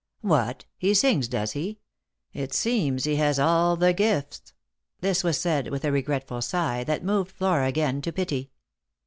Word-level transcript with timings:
"What! 0.21 0.65
he 0.79 0.95
sings, 0.95 1.27
does 1.27 1.51
he? 1.51 1.77
It 2.33 2.55
seems 2.55 3.03
he 3.03 3.17
has 3.17 3.37
all 3.37 3.75
the 3.75 3.93
gifts." 3.93 4.51
This 5.01 5.23
was 5.23 5.39
said 5.39 5.69
with 5.69 5.85
a 5.85 5.91
regretful 5.91 6.41
sigh, 6.41 6.83
that 6.85 7.05
moved 7.05 7.31
Flora 7.33 7.67
again 7.67 8.01
to 8.01 8.11
pity. 8.11 8.49